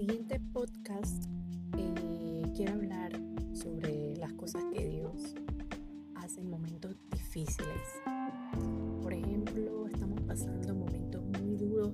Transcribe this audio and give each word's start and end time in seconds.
este 0.00 0.40
podcast 0.52 1.26
eh, 1.78 2.42
quiero 2.56 2.72
hablar 2.72 3.12
sobre 3.52 4.16
las 4.16 4.32
cosas 4.32 4.64
que 4.74 4.88
Dios 4.88 5.36
hace 6.16 6.40
en 6.40 6.50
momentos 6.50 6.96
difíciles. 7.12 8.02
Por 9.00 9.12
ejemplo, 9.12 9.86
estamos 9.86 10.20
pasando 10.22 10.74
momentos 10.74 11.22
muy 11.38 11.54
duros 11.54 11.92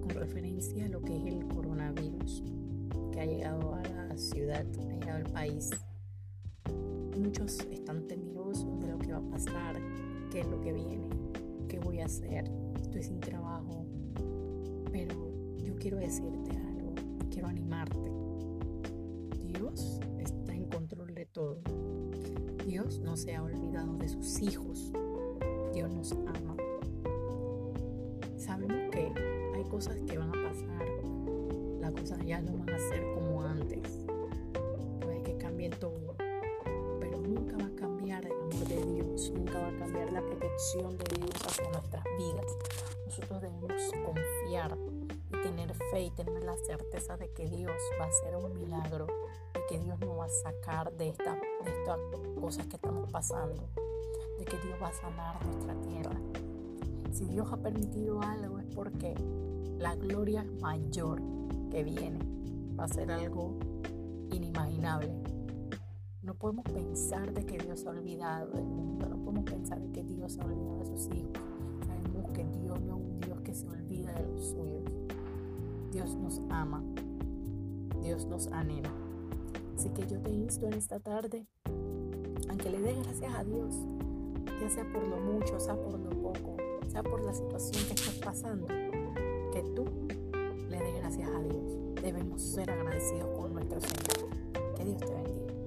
con 0.00 0.10
referencia 0.10 0.86
a 0.86 0.88
lo 0.88 1.00
que 1.02 1.16
es 1.18 1.26
el 1.26 1.46
coronavirus 1.46 2.42
que 3.12 3.20
ha 3.20 3.26
llegado 3.26 3.76
a 3.76 3.82
la 3.82 4.16
ciudad, 4.16 4.66
ha 4.66 4.92
llegado 4.92 5.24
al 5.24 5.32
país. 5.32 5.70
Muchos 7.16 7.60
están 7.70 8.08
temerosos 8.08 8.80
de 8.80 8.88
lo 8.88 8.98
que 8.98 9.12
va 9.12 9.18
a 9.18 9.30
pasar, 9.30 9.76
qué 10.32 10.40
es 10.40 10.48
lo 10.48 10.60
que 10.60 10.72
viene, 10.72 11.08
qué 11.68 11.78
voy 11.78 12.00
a 12.00 12.06
hacer, 12.06 12.50
estoy 12.80 13.04
sin 13.04 13.20
trabajo. 13.20 13.86
Pero 14.90 15.32
yo 15.58 15.76
quiero 15.76 15.98
decirte 15.98 16.50
algo, 16.56 16.71
quiero 17.32 17.48
animarte. 17.48 18.12
Dios 19.46 20.00
está 20.18 20.54
en 20.54 20.66
control 20.66 21.14
de 21.14 21.26
todo. 21.26 21.58
Dios 22.66 23.00
no 23.00 23.16
se 23.16 23.34
ha 23.34 23.42
olvidado 23.42 23.96
de 23.96 24.08
sus 24.08 24.40
hijos. 24.42 24.92
Dios 25.72 25.90
nos 25.90 26.12
ama. 26.12 26.56
Sabemos 28.36 28.76
que 28.90 29.12
hay 29.54 29.64
cosas 29.64 29.96
que 30.02 30.18
van 30.18 30.28
a 30.28 30.48
pasar. 30.50 30.86
Las 31.80 31.92
cosas 31.92 32.24
ya 32.24 32.40
no 32.42 32.58
van 32.58 32.70
a 32.70 32.78
ser 32.78 33.02
como 33.14 33.21
cambiar 39.78 40.12
la 40.12 40.20
protección 40.22 40.96
de 40.96 41.04
Dios 41.16 41.30
hacia 41.46 41.68
nuestras 41.70 42.04
vidas. 42.16 42.56
Nosotros 43.06 43.42
debemos 43.42 43.72
confiar 44.04 44.76
y 45.28 45.42
tener 45.42 45.74
fe 45.90 46.02
y 46.02 46.10
tener 46.10 46.42
la 46.42 46.56
certeza 46.56 47.16
de 47.16 47.30
que 47.32 47.48
Dios 47.48 47.72
va 48.00 48.04
a 48.04 48.08
hacer 48.08 48.36
un 48.36 48.54
milagro 48.54 49.06
y 49.54 49.68
que 49.68 49.78
Dios 49.78 49.98
nos 50.00 50.18
va 50.18 50.26
a 50.26 50.28
sacar 50.28 50.92
de, 50.92 51.08
esta, 51.08 51.34
de 51.64 51.70
estas 51.70 51.98
cosas 52.40 52.66
que 52.66 52.76
estamos 52.76 53.10
pasando, 53.10 53.68
de 54.38 54.44
que 54.44 54.56
Dios 54.58 54.76
va 54.82 54.88
a 54.88 54.92
sanar 54.92 55.44
nuestra 55.44 55.74
tierra. 55.80 56.20
Si 57.12 57.26
Dios 57.26 57.52
ha 57.52 57.58
permitido 57.58 58.22
algo 58.22 58.58
es 58.58 58.66
porque 58.74 59.14
la 59.78 59.94
gloria 59.94 60.44
mayor 60.60 61.20
que 61.70 61.82
viene 61.84 62.18
va 62.78 62.84
a 62.84 62.88
ser 62.88 63.10
algo 63.10 63.58
inimaginable. 64.30 65.12
No 66.22 66.34
podemos 66.34 66.64
pensar 66.64 67.34
de 67.34 67.44
que 67.44 67.58
Dios 67.58 67.80
se 67.80 67.88
ha 67.88 67.90
olvidado 67.90 68.52
del 68.52 68.64
mundo, 68.64 69.08
no 69.08 69.16
podemos 69.16 69.44
pensar 69.44 69.80
de 69.80 69.90
que 69.90 70.04
Dios 70.04 70.34
se 70.34 70.40
ha 70.40 70.44
olvidado 70.44 70.78
de 70.78 70.86
sus 70.86 71.06
hijos. 71.08 71.32
Sabemos 71.84 72.30
que 72.30 72.44
Dios 72.44 72.80
no 72.80 72.96
es 72.96 73.02
un 73.02 73.20
Dios 73.20 73.40
que 73.40 73.52
se 73.52 73.68
olvida 73.68 74.12
de 74.12 74.28
los 74.28 74.46
suyos. 74.50 74.84
Dios 75.90 76.14
nos 76.14 76.40
ama, 76.48 76.84
Dios 78.00 78.26
nos 78.26 78.46
anhela. 78.52 78.92
Así 79.76 79.90
que 79.90 80.06
yo 80.06 80.20
te 80.20 80.30
insto 80.30 80.68
en 80.68 80.74
esta 80.74 81.00
tarde 81.00 81.44
a 82.48 82.56
que 82.56 82.70
le 82.70 82.80
des 82.80 83.02
gracias 83.02 83.34
a 83.34 83.42
Dios, 83.42 83.74
ya 84.60 84.70
sea 84.70 84.92
por 84.92 85.02
lo 85.02 85.16
mucho, 85.16 85.58
sea 85.58 85.74
por 85.74 85.98
lo 85.98 86.10
poco, 86.10 86.56
sea 86.86 87.02
por 87.02 87.24
la 87.24 87.34
situación 87.34 87.84
que 87.88 87.94
estás 87.94 88.14
pasando, 88.24 88.68
que 88.68 89.62
tú 89.74 89.86
le 90.70 90.78
des 90.78 90.94
gracias 90.98 91.28
a 91.28 91.40
Dios. 91.40 91.96
Debemos 92.00 92.40
ser 92.40 92.70
agradecidos 92.70 93.36
con 93.36 93.54
nuestro 93.54 93.80
Señor. 93.80 94.30
Que 94.76 94.84
Dios 94.84 95.00
te 95.00 95.12
bendiga. 95.12 95.61